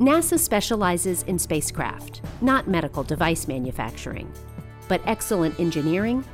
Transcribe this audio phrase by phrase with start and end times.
[0.00, 4.28] NASA specializes in spacecraft, not medical device manufacturing.
[4.88, 6.24] But excellent engineering,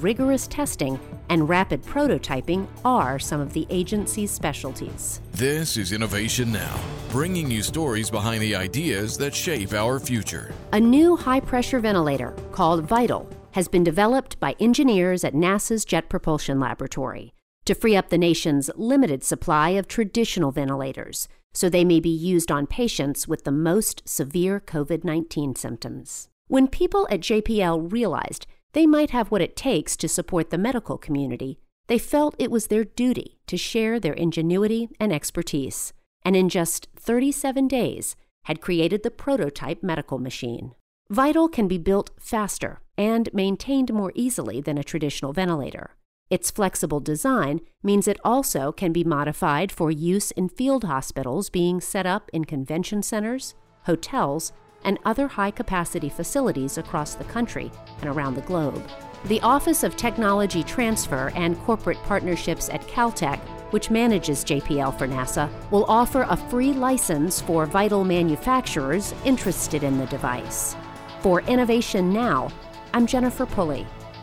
[0.00, 5.20] rigorous testing, and rapid prototyping are some of the agency's specialties.
[5.32, 6.80] This is Innovation Now,
[7.10, 10.54] bringing you stories behind the ideas that shape our future.
[10.72, 16.08] A new high pressure ventilator called Vital has been developed by engineers at NASA's Jet
[16.08, 17.34] Propulsion Laboratory
[17.70, 22.50] to free up the nation's limited supply of traditional ventilators so they may be used
[22.50, 26.28] on patients with the most severe COVID 19 symptoms.
[26.48, 30.98] When people at JPL realized they might have what it takes to support the medical
[30.98, 35.92] community, they felt it was their duty to share their ingenuity and expertise,
[36.24, 38.16] and in just 37 days
[38.46, 40.72] had created the prototype medical machine.
[41.08, 45.94] Vital can be built faster and maintained more easily than a traditional ventilator.
[46.30, 51.80] Its flexible design means it also can be modified for use in field hospitals being
[51.80, 54.52] set up in convention centers, hotels,
[54.84, 58.80] and other high capacity facilities across the country and around the globe.
[59.24, 63.40] The Office of Technology Transfer and Corporate Partnerships at Caltech,
[63.72, 69.98] which manages JPL for NASA, will offer a free license for vital manufacturers interested in
[69.98, 70.76] the device.
[71.22, 72.50] For Innovation Now,
[72.94, 73.84] I'm Jennifer Pulley.